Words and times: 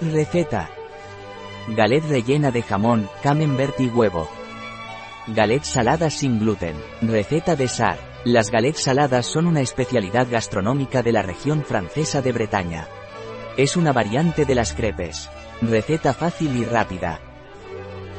Receta. 0.00 0.68
Galet 1.68 2.04
rellena 2.04 2.50
de 2.50 2.62
jamón, 2.62 3.08
camembert 3.22 3.80
y 3.80 3.88
huevo. 3.88 4.28
Galet 5.26 5.64
saladas 5.64 6.12
sin 6.12 6.38
gluten. 6.38 6.76
Receta 7.00 7.56
de 7.56 7.66
Sar. 7.66 7.98
Las 8.22 8.50
galets 8.50 8.82
saladas 8.82 9.24
son 9.24 9.46
una 9.46 9.62
especialidad 9.62 10.26
gastronómica 10.30 11.02
de 11.02 11.12
la 11.12 11.22
región 11.22 11.64
francesa 11.64 12.20
de 12.20 12.32
Bretaña. 12.32 12.86
Es 13.56 13.74
una 13.78 13.94
variante 13.94 14.44
de 14.44 14.54
las 14.54 14.74
crepes. 14.74 15.30
Receta 15.62 16.12
fácil 16.12 16.54
y 16.56 16.64
rápida. 16.64 17.20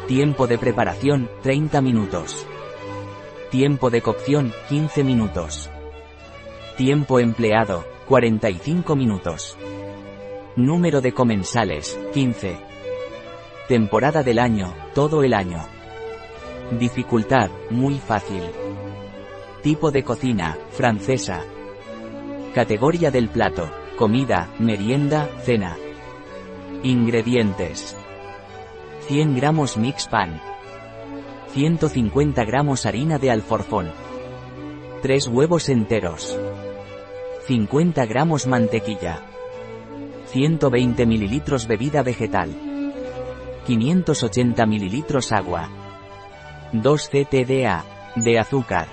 Tiempo 0.07 0.47
de 0.47 0.57
preparación, 0.57 1.29
30 1.43 1.81
minutos. 1.81 2.47
Tiempo 3.51 3.91
de 3.91 4.01
cocción, 4.01 4.51
15 4.67 5.03
minutos. 5.03 5.69
Tiempo 6.75 7.19
empleado, 7.19 7.85
45 8.07 8.95
minutos. 8.95 9.55
Número 10.57 11.01
de 11.01 11.13
comensales, 11.13 11.99
15. 12.15 12.57
Temporada 13.67 14.23
del 14.23 14.39
año, 14.39 14.73
todo 14.95 15.21
el 15.21 15.35
año. 15.35 15.63
Dificultad, 16.79 17.51
muy 17.69 17.99
fácil. 17.99 18.41
Tipo 19.61 19.91
de 19.91 20.03
cocina, 20.03 20.57
francesa. 20.71 21.43
Categoría 22.55 23.11
del 23.11 23.29
plato, 23.29 23.69
comida, 23.99 24.49
merienda, 24.57 25.29
cena. 25.43 25.77
Ingredientes. 26.81 27.95
100 29.01 29.35
gramos 29.35 29.77
mix 29.77 30.07
pan. 30.07 30.41
150 31.53 32.43
gramos 32.45 32.87
harina 32.87 33.19
de 33.19 33.29
alforfón. 33.29 33.91
3 35.03 35.27
huevos 35.27 35.69
enteros. 35.69 36.35
50 37.45 38.07
gramos 38.07 38.47
mantequilla. 38.47 39.36
120 40.31 41.05
mililitros 41.05 41.67
bebida 41.67 42.03
vegetal. 42.03 42.49
580 43.65 44.65
mililitros 44.65 45.31
agua. 45.31 45.69
2 46.73 47.09
ctda 47.09 47.85
de 48.15 48.39
azúcar. 48.39 48.87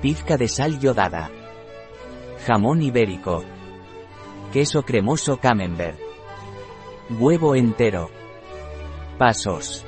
Pizca 0.00 0.36
de 0.38 0.48
sal 0.48 0.78
yodada. 0.80 1.30
Jamón 2.46 2.82
ibérico. 2.82 3.44
Queso 4.52 4.82
cremoso 4.82 5.36
camembert. 5.36 5.98
Huevo 7.10 7.54
entero. 7.54 8.10
Pasos. 9.18 9.84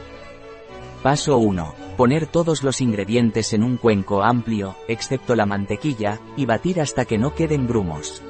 Paso 1.02 1.38
1. 1.38 1.74
Poner 1.96 2.26
todos 2.26 2.62
los 2.62 2.82
ingredientes 2.82 3.54
en 3.54 3.62
un 3.62 3.78
cuenco 3.78 4.22
amplio, 4.22 4.76
excepto 4.86 5.34
la 5.34 5.46
mantequilla, 5.46 6.20
y 6.36 6.44
batir 6.44 6.80
hasta 6.80 7.06
que 7.06 7.16
no 7.16 7.34
queden 7.34 7.66
grumos. 7.66 8.22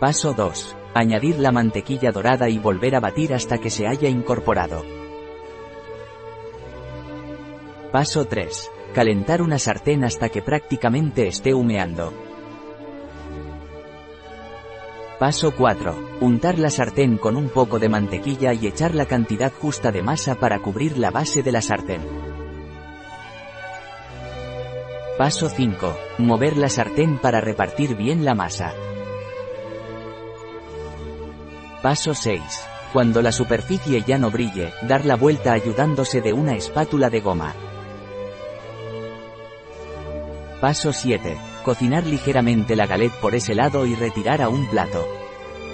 Paso 0.00 0.34
2. 0.34 0.76
Añadir 0.92 1.38
la 1.38 1.52
mantequilla 1.52 2.12
dorada 2.12 2.50
y 2.50 2.58
volver 2.58 2.96
a 2.96 3.00
batir 3.00 3.32
hasta 3.32 3.56
que 3.56 3.70
se 3.70 3.86
haya 3.86 4.10
incorporado. 4.10 4.84
Paso 7.92 8.26
3. 8.26 8.70
Calentar 8.92 9.40
una 9.40 9.58
sartén 9.58 10.04
hasta 10.04 10.28
que 10.28 10.42
prácticamente 10.42 11.28
esté 11.28 11.54
humeando. 11.54 12.12
Paso 15.18 15.54
4. 15.56 16.18
Untar 16.20 16.58
la 16.58 16.68
sartén 16.68 17.16
con 17.16 17.34
un 17.34 17.48
poco 17.48 17.78
de 17.78 17.88
mantequilla 17.88 18.52
y 18.52 18.66
echar 18.66 18.94
la 18.94 19.06
cantidad 19.06 19.50
justa 19.50 19.92
de 19.92 20.02
masa 20.02 20.34
para 20.34 20.58
cubrir 20.58 20.98
la 20.98 21.10
base 21.10 21.42
de 21.42 21.52
la 21.52 21.62
sartén. 21.62 22.02
Paso 25.16 25.48
5. 25.48 25.96
Mover 26.18 26.58
la 26.58 26.68
sartén 26.68 27.16
para 27.16 27.40
repartir 27.40 27.96
bien 27.96 28.26
la 28.26 28.34
masa. 28.34 28.74
Paso 31.86 32.14
6. 32.14 32.42
Cuando 32.92 33.22
la 33.22 33.30
superficie 33.30 34.02
ya 34.04 34.18
no 34.18 34.28
brille, 34.28 34.72
dar 34.88 35.04
la 35.04 35.14
vuelta 35.14 35.52
ayudándose 35.52 36.20
de 36.20 36.32
una 36.32 36.56
espátula 36.56 37.10
de 37.10 37.20
goma. 37.20 37.54
Paso 40.60 40.92
7. 40.92 41.38
Cocinar 41.62 42.04
ligeramente 42.04 42.74
la 42.74 42.86
galette 42.88 43.14
por 43.20 43.36
ese 43.36 43.54
lado 43.54 43.86
y 43.86 43.94
retirar 43.94 44.42
a 44.42 44.48
un 44.48 44.66
plato. 44.66 45.06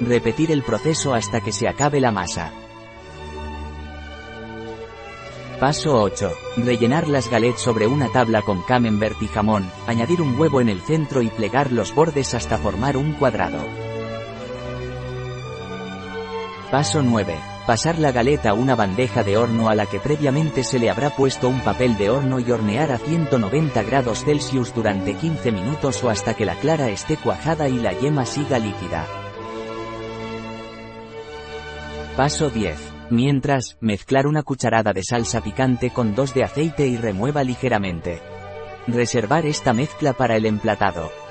Repetir 0.02 0.52
el 0.52 0.62
proceso 0.62 1.14
hasta 1.14 1.40
que 1.40 1.50
se 1.50 1.66
acabe 1.66 1.98
la 1.98 2.12
masa. 2.12 2.52
Paso 5.58 5.94
8. 5.94 6.30
Rellenar 6.58 7.08
las 7.08 7.30
galets 7.30 7.62
sobre 7.62 7.86
una 7.86 8.08
tabla 8.10 8.42
con 8.42 8.60
camembert 8.60 9.16
y 9.22 9.28
jamón, 9.28 9.70
añadir 9.86 10.20
un 10.20 10.38
huevo 10.38 10.60
en 10.60 10.68
el 10.68 10.82
centro 10.82 11.22
y 11.22 11.28
plegar 11.28 11.72
los 11.72 11.94
bordes 11.94 12.34
hasta 12.34 12.58
formar 12.58 12.98
un 12.98 13.14
cuadrado. 13.14 13.81
Paso 16.72 17.02
9. 17.02 17.34
Pasar 17.66 17.98
la 17.98 18.12
galeta 18.12 18.48
a 18.48 18.54
una 18.54 18.74
bandeja 18.74 19.22
de 19.22 19.36
horno 19.36 19.68
a 19.68 19.74
la 19.74 19.84
que 19.84 20.00
previamente 20.00 20.64
se 20.64 20.78
le 20.78 20.88
habrá 20.88 21.10
puesto 21.10 21.50
un 21.50 21.60
papel 21.60 21.98
de 21.98 22.08
horno 22.08 22.40
y 22.40 22.50
hornear 22.50 22.92
a 22.92 22.96
190 22.96 23.82
grados 23.82 24.24
Celsius 24.24 24.74
durante 24.74 25.12
15 25.12 25.52
minutos 25.52 26.02
o 26.02 26.08
hasta 26.08 26.32
que 26.32 26.46
la 26.46 26.54
clara 26.54 26.88
esté 26.88 27.18
cuajada 27.18 27.68
y 27.68 27.78
la 27.78 27.92
yema 27.92 28.24
siga 28.24 28.58
líquida. 28.58 29.06
Paso 32.16 32.48
10. 32.48 32.78
Mientras, 33.10 33.76
mezclar 33.82 34.26
una 34.26 34.42
cucharada 34.42 34.94
de 34.94 35.04
salsa 35.04 35.42
picante 35.42 35.90
con 35.90 36.14
dos 36.14 36.32
de 36.32 36.44
aceite 36.44 36.86
y 36.86 36.96
remueva 36.96 37.44
ligeramente. 37.44 38.22
Reservar 38.86 39.44
esta 39.44 39.74
mezcla 39.74 40.14
para 40.14 40.36
el 40.36 40.46
emplatado. 40.46 41.21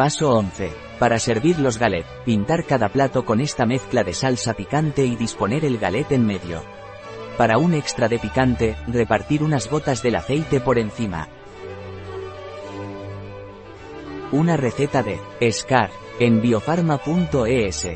Paso 0.00 0.30
11. 0.30 0.72
Para 0.98 1.18
servir 1.18 1.58
los 1.58 1.76
galet, 1.76 2.06
pintar 2.24 2.64
cada 2.64 2.88
plato 2.88 3.26
con 3.26 3.38
esta 3.38 3.66
mezcla 3.66 4.02
de 4.02 4.14
salsa 4.14 4.54
picante 4.54 5.04
y 5.04 5.14
disponer 5.14 5.62
el 5.62 5.76
galet 5.76 6.10
en 6.12 6.24
medio. 6.24 6.62
Para 7.36 7.58
un 7.58 7.74
extra 7.74 8.08
de 8.08 8.18
picante, 8.18 8.78
repartir 8.86 9.42
unas 9.42 9.68
gotas 9.68 10.02
del 10.02 10.14
aceite 10.14 10.58
por 10.58 10.78
encima. 10.78 11.28
Una 14.32 14.56
receta 14.56 15.02
de 15.02 15.20
Scar 15.52 15.90
en 16.18 16.40
biofarma.es 16.40 17.86